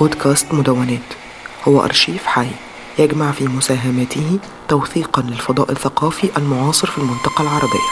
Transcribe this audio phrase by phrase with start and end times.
[0.00, 1.00] بودكاست مدونات.
[1.68, 2.50] هو أرشيف حي
[2.98, 7.88] يجمع في مساهماته توثيقا للفضاء الثقافي المعاصر في المنطقة العربية.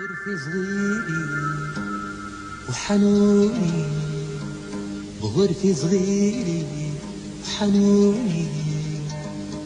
[0.00, 1.30] غرفة صغيرة
[2.68, 3.86] وحنوني
[5.22, 6.64] بغرفة صغيرة
[7.42, 8.48] وحنوني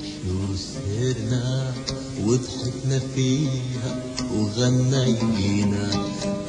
[0.03, 1.75] شو سهرنا
[2.27, 3.91] وضحكنا فيها
[4.35, 5.91] وغنينا.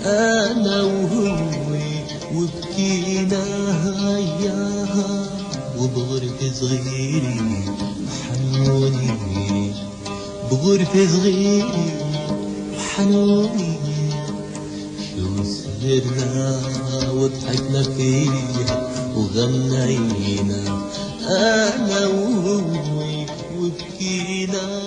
[0.05, 1.37] أنا وهو
[2.35, 3.43] وبكينا
[3.85, 5.25] هياها
[5.79, 7.35] وبغرفة صغيرة
[8.07, 9.73] وحنوني
[10.51, 11.85] بغرفة صغيرة
[12.77, 13.71] وحنوني
[15.15, 16.61] شو سهرنا
[17.13, 18.77] وضحكنا فيها
[19.15, 20.61] وغنينا.
[21.27, 22.61] أنا وهو
[23.59, 24.84] وبكينا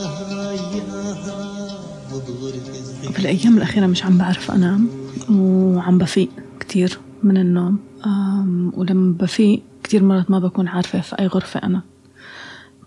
[3.13, 4.89] في الأيام الأخيرة مش عم بعرف أنام
[5.31, 6.29] وعم بفيق
[6.61, 7.79] كتير من النوم
[8.77, 11.83] ولما بفيق كتير مرات ما بكون عارفة في أي غرفة أنا.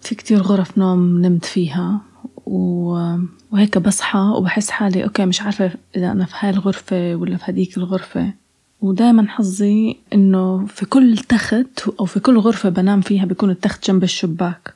[0.01, 2.01] في كتير غرف نوم نمت فيها
[2.45, 7.77] وهيك بصحى وبحس حالي أوكي مش عارفة إذا أنا في هاي الغرفة ولا في هديك
[7.77, 8.33] الغرفة.
[8.81, 14.03] ودائما حظي إنه في كل تخت أو في كل غرفة بنام فيها بيكون التخت جنب
[14.03, 14.73] الشباك.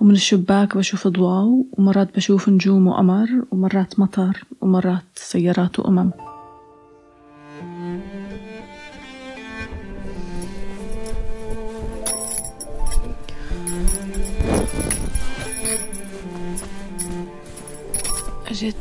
[0.00, 6.10] ومن الشباك بشوف ضواو ومرات بشوف نجوم وقمر ومرات مطر ومرات سيارات وأمم.
[18.50, 18.74] أجيت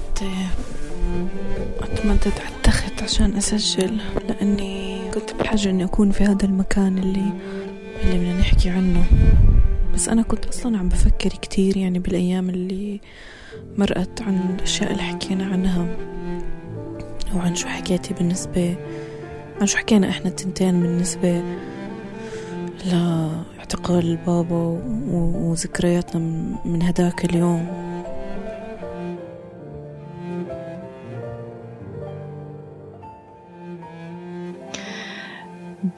[1.82, 3.98] أتمدد على التخت عشان أسجل
[4.30, 7.32] لأني كنت بحاجة إني أكون في هذا المكان اللي
[8.04, 9.04] اللي بدنا نحكي عنه.
[9.94, 13.02] بس أنا كنت أصلا عم بفكر كتير يعني بالأيام اللي
[13.78, 15.88] مرقت عن الأشياء اللي حكينا عنها
[17.36, 18.78] وعن شو حكيتي بالنسبة
[19.62, 21.44] عن شو حكينا إحنا التنتين بالنسبة
[22.86, 26.22] لاعتقال البابا وذكرياتنا
[26.66, 27.90] من هداك اليوم.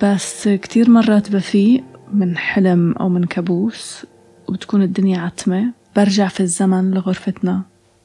[0.03, 1.83] بس كتير مرات بفيق
[2.13, 4.05] من حلم أو من كابوس
[4.47, 5.73] وبتكون الدنيا عتمة.
[5.95, 7.61] برجع في الزمن لغرفتنا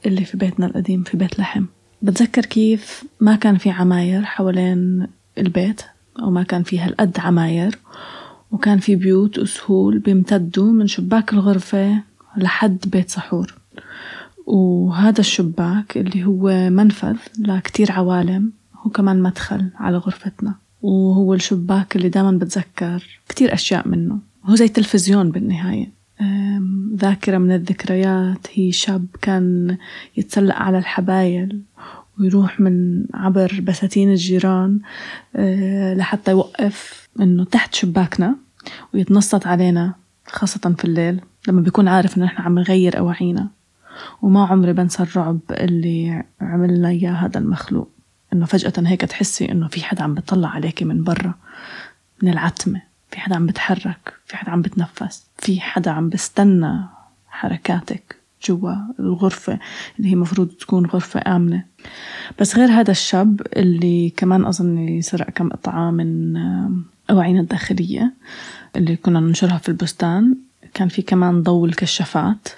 [0.06, 1.64] اللي في بيتنا القديم في بيت لحم.
[2.02, 5.06] بتذكر كيف ما كان في عماير حوالين
[5.38, 5.82] البيت
[6.22, 7.78] أو ما كان في هالقد عماير.
[8.50, 12.02] وكان في بيوت وسهول بيمتدوا من شباك الغرفة
[12.36, 13.54] لحد بيت سحور.
[14.46, 18.52] وهذا الشباك اللي هو منفذ لكتير عوالم
[18.82, 20.54] هو كمان مدخل على غرفتنا.
[20.86, 24.18] وهو الشباك اللي دائما بتذكر كتير أشياء منه.
[24.44, 25.92] هو زي تلفزيون بالنهاية.
[26.96, 28.46] ذاكرة من الذكريات.
[28.54, 29.76] هي شاب كان
[30.16, 31.60] يتسلق على الحبايل
[32.20, 34.80] ويروح من عبر بساتين الجيران
[35.36, 38.36] أه، لحتى يوقف إنه تحت شباكنا
[38.94, 39.94] ويتنصت علينا
[40.26, 43.48] خاصة في الليل لما بيكون عارف إنه نحن عم نغير اواعينا
[44.22, 47.95] وما عمري بنسى الرعب اللي عملنا إياه هذا المخلوق.
[48.32, 51.34] إنه فجأة هيك تحسي إنه في حدا عم بيطلع عليكي من برا
[52.22, 56.80] من العتمة في حدا عم بتحرك في حدا عم بتنفس في حدا عم بستنى
[57.28, 59.58] حركاتك جوا الغرفة
[59.98, 61.64] اللي هي مفروض تكون غرفة آمنة.
[62.40, 68.14] بس غير هذا الشاب اللي كمان أظن سرق كم قطعة من آم، أواعينا الداخلية
[68.76, 70.34] اللي كنا ننشرها في البستان
[70.74, 72.48] كان في كمان ضوء الكشافات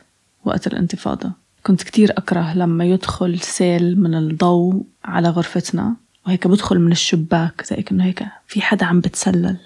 [0.44, 1.32] وقت الانتفاضة.
[1.68, 5.96] كنت كتير أكره لما يدخل سيل من الضوء على غرفتنا
[6.26, 9.56] وهيك بدخل من الشباك زي كأنه هيك في حدا عم بتسلل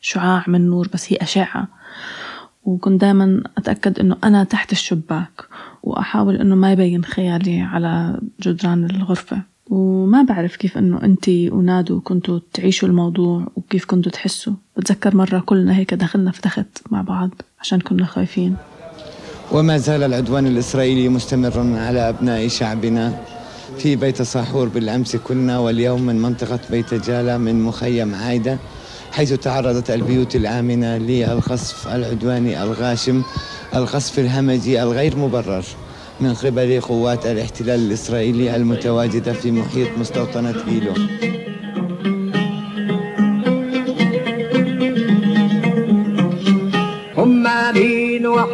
[0.00, 1.68] شعاع من نور بس هي أشعة.
[2.64, 5.44] وكنت دائما أتأكد إنه أنا تحت الشباك
[5.82, 9.42] وأحاول إنه ما يبين خيالي على جدران الغرفة.
[9.70, 14.54] وما بعرف كيف إنه أنتي ونادو كنتوا تعيشوا الموضوع وكيف كنتوا تحسوا.
[14.76, 18.56] بتذكر مرة كلنا هيك دخلنا فتخت مع بعض عشان كنا خايفين.
[19.52, 23.20] وما زال العدوان الإسرائيلي مستمرا على أبناء شعبنا
[23.78, 28.58] في بيت صاحور بالأمس كنا واليوم من منطقة بيت جالة من مخيم عايدة
[29.12, 33.22] حيث تعرضت البيوت الآمنة للقصف العدواني الغاشم
[33.74, 35.64] القصف الهمجي الغير مبرر
[36.20, 40.92] من قبل قوات الاحتلال الإسرائيلي المتواجدة في محيط مستوطنة هيلو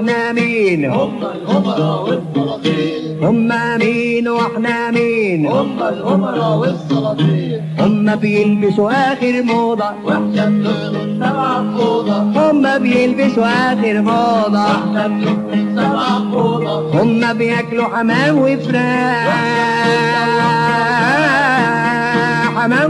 [0.00, 3.48] وإحنا مين؟ هم الأمراء والسلاطين هم
[3.78, 9.90] مين وإحنا مين؟ هم الأمراء والسلاطين هم بيلبسوا آخر موضة.
[10.04, 14.64] وإحنا بنغنوا سبع فوضى هم بيلبسوا آخر موضة.
[14.64, 19.70] وإحنا بنغنوا سبع فوضى هم بياكلوا حمام وفراخ.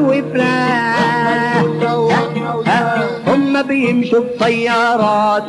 [0.01, 0.71] وفراخ.
[3.27, 5.45] هم بيمشوا بطيارات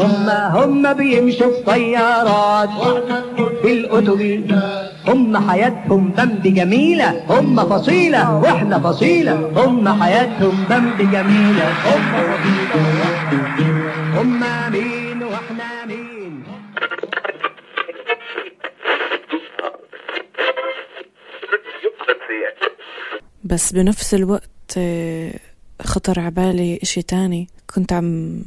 [0.00, 2.68] هم هم بيمشوا بطيارات
[3.62, 4.44] بالأتوبيس
[5.08, 9.34] هم حياتهم بمد جميلة هم فصيلة وإحنا فصيلة.
[9.56, 12.04] هم حياتهم بمد جميلة هم
[14.18, 14.40] هم
[14.72, 16.42] مين وإحنا مين
[23.44, 25.32] بس بنفس الوقت آه،
[25.82, 27.48] خطر عبالي إشي تاني.
[27.74, 28.42] كنت عم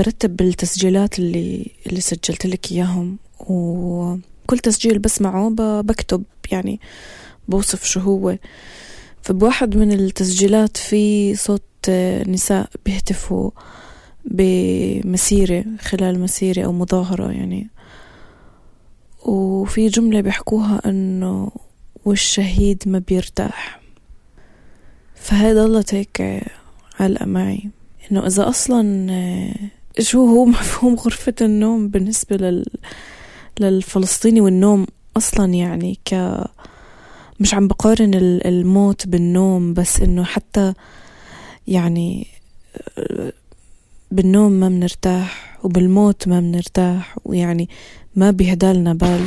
[0.00, 5.50] برتب بالتسجيلات اللي اللي سجلت لك إياهم وكل تسجيل بسمعه
[5.80, 6.80] بكتب يعني
[7.48, 8.36] بوصف شو هو.
[9.22, 11.90] فبواحد من التسجيلات في صوت
[12.26, 13.50] نساء بيهتفوا
[14.24, 17.70] بمسيرة خلال مسيرة أو مظاهرة يعني.
[19.26, 21.50] وفي جملة بيحكوها إنه
[22.04, 23.80] والشهيد ما بيرتاح.
[25.14, 26.42] فهاي ضلت هيك
[27.00, 27.70] علقة معي.
[28.12, 29.10] إنه إذا أصلا
[29.98, 32.64] شو هو مفهوم غرفة النوم بالنسبة لل
[33.60, 36.14] للفلسطيني والنوم أصلا يعني ك
[37.40, 40.74] مش عم بقارن ال- الموت بالنوم بس إنه حتى
[41.68, 42.26] يعني
[44.10, 47.68] بالنوم ما بنرتاح وبالموت ما بنرتاح ويعني
[48.16, 49.26] ما بيهدالنا بال.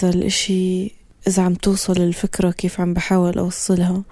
[0.00, 0.90] إذا الإشي
[1.26, 4.02] إذا عم توصل الفكرة كيف عم بحاول أوصلها.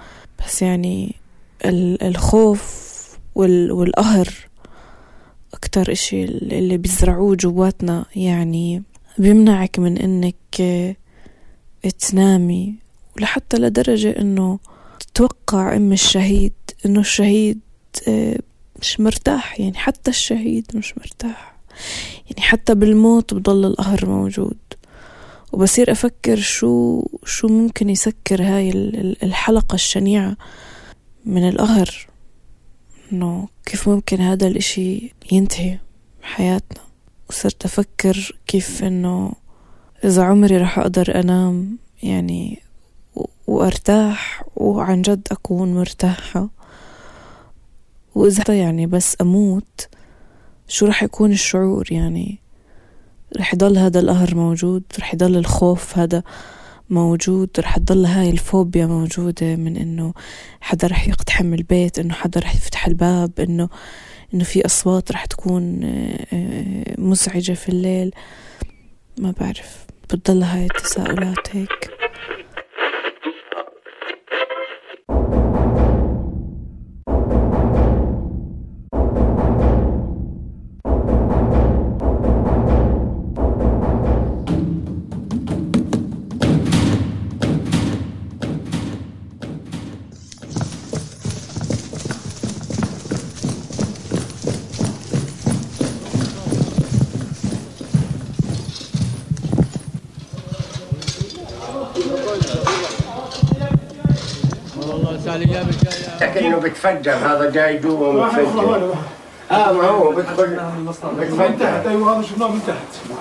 [0.47, 1.15] بس يعني
[1.65, 2.89] ال- الخوف
[3.35, 4.29] وال- والقهر
[5.55, 8.05] أكتر إشي اللي بيزرعوه جواتنا.
[8.17, 8.83] يعني
[9.19, 10.37] بيمنعك من إنك
[11.99, 12.75] تنامي.
[13.17, 14.59] ولحتى لدرجة إنه
[15.01, 16.53] تتوقع أم الشهيد
[16.87, 17.61] إنه الشهيد
[18.81, 19.61] مش مرتاح.
[19.61, 21.57] يعني حتى الشهيد مش مرتاح.
[22.31, 24.57] يعني حتى بالموت بضل القهر موجود.
[25.53, 30.37] وبصير أفكر شو شو ممكن يسكر هاي ال- ال- الحلقة الشنيعة
[31.25, 32.07] من القهر
[33.13, 35.79] إنه كيف ممكن هذا الإشي ينتهي
[36.23, 36.83] بحياتنا
[37.31, 39.33] وصرت أفكر كيف إنه
[40.05, 42.63] إذا عمري رح أقدر أنام يعني
[43.47, 46.49] وأرتاح وعن جد أكون مرتاحة.
[48.15, 49.89] وإذا يعني بس أموت
[50.69, 52.39] شو رح يكون الشعور يعني؟
[53.37, 56.23] رح يضل هذا القهر موجود رح يضل الخوف هذا
[56.91, 60.15] موجود رح تضل هاي الفوبيا موجودة من إنه
[60.61, 63.69] حدا رح يقتحم البيت إنه حدا رح يفتح الباب إنه
[64.35, 68.11] إنه في أصوات رح تكون آه، مزعجة في الليل.
[69.19, 71.98] ما بعرف بتضل هاي التساؤلات هيك.
[106.21, 108.95] كأنه بتفجر هذا جاي جوا متفجر
[109.51, 110.59] آه ما هو بدخل
[111.19, 113.13] بتفجر أيوه هذا شفناه من تحت.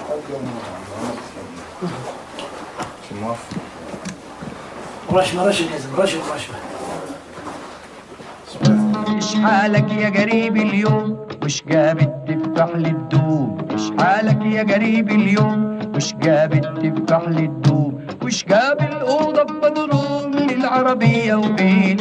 [5.14, 6.56] رشمه رشمه رشمه رشمه
[9.16, 13.58] إيش حالك يا قريب اليوم؟ وش قابل تفتح لي الدوم.
[13.72, 18.08] إيش حالك يا قريب اليوم؟ وش قابل تفتح لي الدوم.
[18.24, 20.17] وش قابل أوضة ببدروم
[20.68, 21.98] للعربيه وبين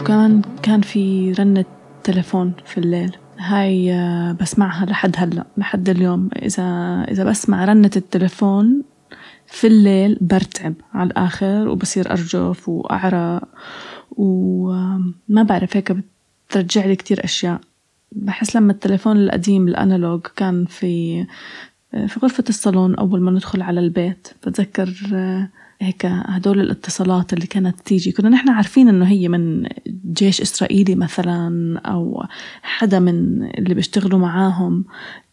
[0.00, 1.64] وكمان كان في رنة
[2.04, 3.16] تلفون في الليل.
[3.38, 6.28] هاي آه، بسمعها لحد هلا لحد اليوم.
[6.42, 6.62] اذا
[7.10, 8.82] إذا بسمع رنة التليفون
[9.46, 13.42] في الليل برتعب على الآخر وبصير أرجف وأعرق
[14.10, 15.96] وما بعرف هيك
[16.48, 17.60] بترجع لي كتير أشياء.
[18.16, 21.24] بحس لما التليفون القديم الأنالوج كان في
[22.06, 25.48] في غرفة الصالون أول ما ندخل على البيت بتذكر آه،
[25.80, 28.12] هيك هدول الاتصالات اللي كانت تيجي.
[28.12, 29.68] كنا نحن عارفين إنه هي من
[30.12, 32.24] جيش إسرائيلي مثلا أو
[32.62, 34.84] حدا من اللي بيشتغلوا معاهم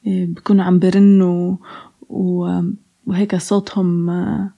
[0.07, 1.55] آه، بيكونوا عم برنوا
[2.09, 2.61] و-
[3.05, 4.51] وهيك صوتهم آه،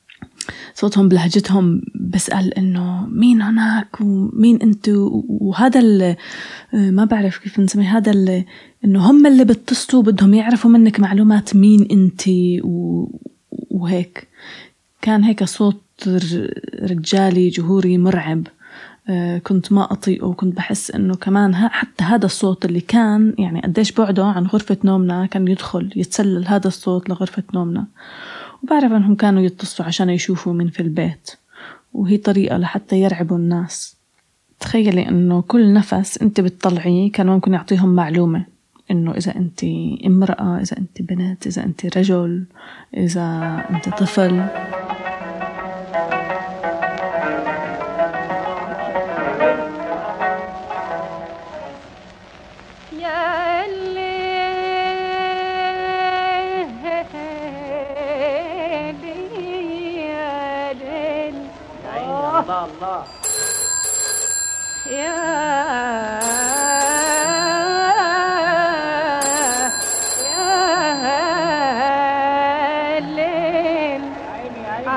[0.76, 5.80] صوتهم بلهجتهم بسأل إنه مين هناك ومين أنتو؟ وهذا
[6.74, 8.12] ما بعرف كيف نسميه هذا
[8.86, 12.12] إنه هم اللي بيتصلوا بدهم يعرفوا منك معلومات مين
[12.64, 13.20] و-
[13.72, 14.28] وهيك.
[15.02, 15.82] كان هيك صوت
[16.84, 18.48] رجالي جهوري مرعب.
[19.10, 23.92] آه، كنت ما أطيقه وكنت بحس إنه كمان حتى هذا الصوت اللي كان يعني قديش
[23.92, 27.86] بعده عن غرفة نومنا كان يدخل يتسلل هذا الصوت لغرفة نومنا.
[28.66, 31.32] وبعرف إنهم كانوا يتصلوا عشان يشوفوا مين في البيت
[31.94, 33.96] وهي طريقة لحتى يرعبوا الناس.
[34.60, 38.46] تخيلي إنه كل نفس أنت بتطلعيه كان ممكن يعطيهم معلومة
[38.92, 39.64] إنه إذا أنت
[40.06, 42.46] امرأة إذا أنت بنت إذا أنت رجل
[42.98, 44.46] إذا أنت طفل.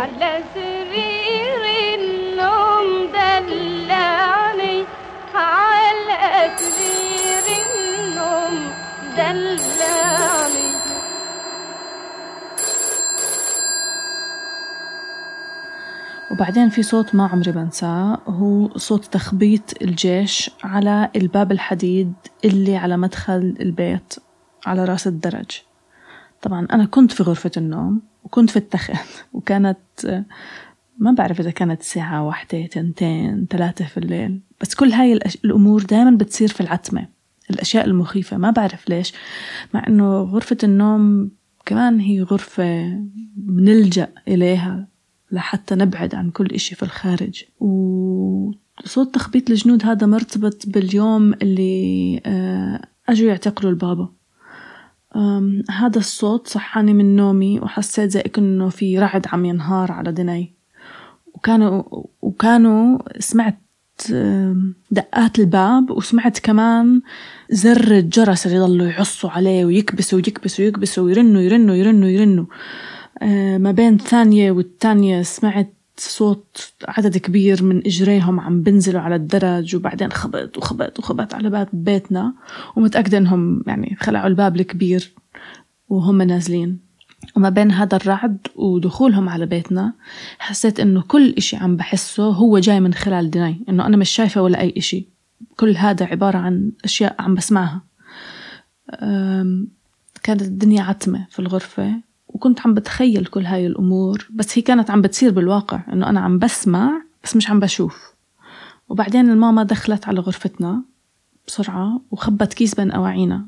[0.08, 1.62] على سرير
[1.94, 4.84] النوم دلعني
[5.34, 8.72] على سرير النوم
[9.16, 10.68] دلعني
[16.30, 22.12] وبعدين في صوت ما عمري بنساه هو صوت تخبيط الجيش على الباب الحديد
[22.44, 24.14] اللي على مدخل البيت
[24.66, 25.62] على رأس الدرج.
[26.42, 30.24] طبعا أنا كنت في غرفة النوم وكنت في التخت وكانت
[30.98, 34.40] ما بعرف إذا كانت ساعة واحدة تنتين ثلاثة في الليل.
[34.60, 35.12] بس كل هاي
[35.44, 37.08] الأمور دائما بتصير في العتمة
[37.50, 38.36] الأشياء المخيفة.
[38.36, 39.12] ما بعرف ليش.
[39.74, 41.30] مع إنه غرفة النوم
[41.66, 42.98] كمان هي غرفة
[43.36, 44.88] بنلجأ إليها
[45.32, 47.44] لحتى نبعد عن كل إشي في الخارج.
[47.60, 54.12] وصوت تخبيط الجنود هذا مرتبط باليوم اللي آه، أجوا يعتقلوا البابا.
[55.70, 60.54] هذا الصوت صحاني من نومي وحسيت زي كأنه في رعد عم ينهار على دني
[61.34, 61.82] وكانوا
[62.22, 63.58] وكانوا سمعت
[64.90, 67.02] دقات الباب وسمعت كمان
[67.50, 72.44] زر الجرس اللي ضلوا يعصوا عليه ويكبسوا ويكبسوا ويكبسوا ويرنوا يرنوا يرنوا يرنوا.
[73.22, 79.76] آه، ما بين ثانية والتانية سمعت صوت عدد كبير من إجريهم عم بنزلوا على الدرج
[79.76, 82.34] وبعدين خبط وخبط وخبط على باب بيتنا
[82.76, 85.12] ومتأكدة إنهم يعني خلعوا الباب الكبير
[85.88, 86.88] وهم نازلين.
[87.36, 89.92] وما بين هذا الرعد ودخولهم على بيتنا
[90.38, 94.42] حسيت إنه كل إشي عم بحسه هو جاي من خلال دناي إنه أنا مش شايفة
[94.42, 95.08] ولا أي إشي.
[95.56, 97.82] كل هذا عبارة عن أشياء عم بسمعها.
[100.22, 102.07] كانت الدنيا عتمة في الغرفة.
[102.38, 106.38] وكنت عم بتخيل كل هاي الأمور بس هي كانت عم بتصير بالواقع إنه أنا عم
[106.38, 108.12] بسمع بس مش عم بشوف.
[108.88, 110.82] وبعدين الماما دخلت على غرفتنا
[111.46, 113.46] بسرعة وخبت كيس بين أواعينا.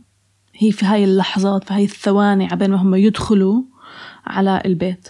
[0.55, 3.63] هي في هاي اللحظات في هاي الثواني عبين ما هم يدخلوا
[4.27, 5.09] على البيت.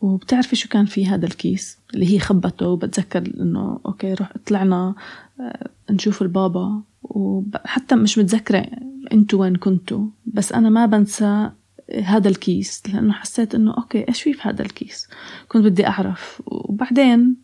[0.00, 4.94] وبتعرفي شو كان في هذا الكيس؟ اللي هي خبته وبتذكر إنه okay رح طلعنا
[5.40, 6.82] آه، نشوف البابا.
[7.02, 8.66] وحتى مش متذكرة
[9.12, 11.50] أنتوا وين كنتوا بس أنا ما بنسى
[11.94, 15.08] هذا الكيس لأنه حسيت إنه okay إيش في في هذا الكيس؟
[15.48, 16.42] كنت بدي أعرف.
[16.46, 17.36] وبعدين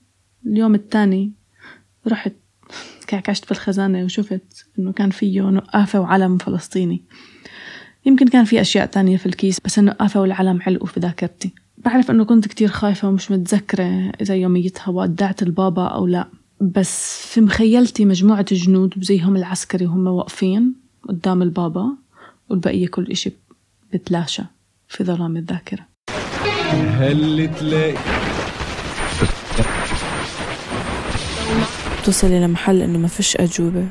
[0.46, 1.32] اليوم الثاني
[2.08, 2.32] رحت
[3.06, 7.02] كعكشت في الخزانة وشفت إنه كان فيه نقافة وعلم فلسطيني.
[8.06, 11.50] يمكن كان في أشياء تانية في الكيس بس النقافة والعلم علقوا في ذاكرتي.
[11.78, 16.28] بعرف إنه كنت كتير خايفة ومش متذكرة إذا يوميتها ودعت البابا أو لا.
[16.60, 20.74] بس في مخيلتي مجموعة جنود بزيهم العسكري وهم واقفين
[21.08, 21.96] قدام البابا
[22.48, 23.32] والبقية كل إشي
[23.92, 24.42] بتلاشى
[24.88, 25.86] في ظلام الذاكرة.
[26.72, 27.94] هل تلاقي
[32.04, 33.88] توصلي لمحل إنه ما فيش أجوبة.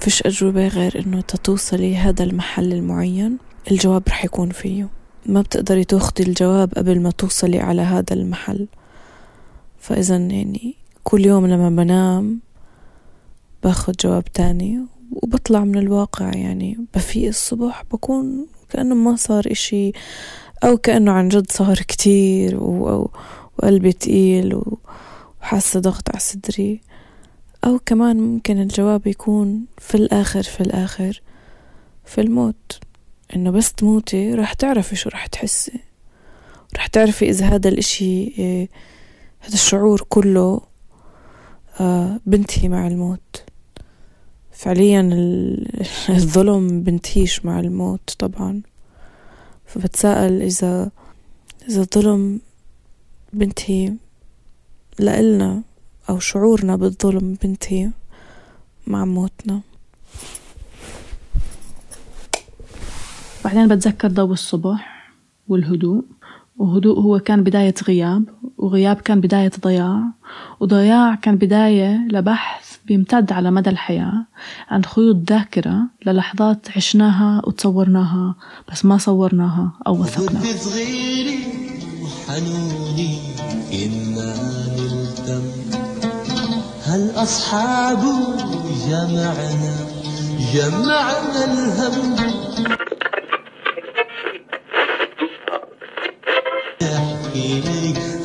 [0.00, 3.38] فيش أجوبة غير إنه تتوصلي هذا المحل المعين
[3.70, 4.88] الجواب رح يكون فيه.
[5.26, 8.68] ما بتقدري تاخدي الجواب قبل ما توصلي على هذا المحل.
[9.78, 10.74] فإذا يعني
[11.04, 12.40] كل يوم لما بنام
[13.64, 14.80] باخد جواب تاني
[15.12, 16.78] وبطلع من الواقع يعني.
[16.94, 19.92] بفيق الصبح بكون كأنه ما صار إشي
[20.64, 24.60] أو كأنه عن جد صار كتير وقلبي تقيل
[25.42, 26.80] وحاسة ضغط على صدري.
[27.64, 31.22] أو كمان ممكن الجواب يكون في الآخر في الآخر
[32.04, 32.80] في الموت.
[33.36, 35.80] إنه بس تموتي رح تعرفي شو رح تحسي.
[36.76, 38.68] رح تعرفي إذا هذا الإشي إيه،
[39.40, 40.60] هذا الشعور كله
[41.80, 43.45] آه، بنتهي مع الموت.
[44.56, 45.00] فعليا
[46.08, 48.62] الظلم بنتهيش مع الموت طبعا.
[49.66, 50.90] فبتساءل إذا
[51.68, 52.40] إذا الظلم
[53.32, 53.92] بنتهي
[54.98, 55.62] لإلنا
[56.10, 57.90] أو شعورنا بالظلم بنتهي
[58.86, 59.60] مع موتنا.
[63.44, 65.12] بعدين بتذكر ضوء الصبح
[65.48, 66.04] والهدوء
[66.58, 68.24] وهدوء هو كان بداية غياب
[68.58, 70.02] وغياب كان بداية ضياع
[70.60, 74.26] وضياع كان بداية لبحث بيمتد على مدى الحياة
[74.70, 75.76] عن خيوط ذاكرة
[76.06, 78.34] للحظات عشناها وتصورناها
[78.72, 80.40] بس ما صورناها أو وثقنا.
[80.40, 81.38] صغيري
[82.02, 83.18] وحنوني
[83.70, 84.34] كنا
[84.76, 85.42] نلتم.
[86.84, 88.02] هل أصحاب
[88.88, 89.76] جمعنا؟
[90.54, 92.16] جمعنا الهم.
[96.82, 97.62] احكي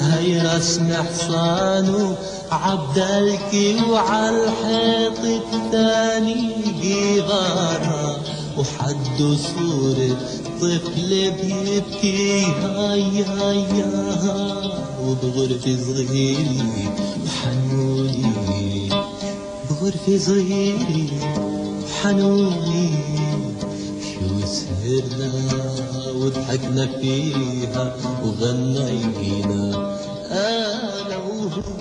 [0.01, 2.10] هاي رسم حصانه
[2.61, 5.19] عبدالكي وعالحيط
[5.53, 6.51] الثاني
[6.81, 8.17] جيبارة
[8.57, 10.17] وحد صورة
[10.61, 13.65] طفل بيبكي هاي هاي
[15.05, 16.93] وبغرفة صغيرة
[17.25, 18.89] وحنوني
[19.69, 21.11] بغرفة صغيرة
[21.83, 22.89] وحنوني
[24.11, 25.31] شو سهرنا
[26.15, 29.61] وضحكنا فيها وغنينا
[30.31, 31.80] أنا وهو.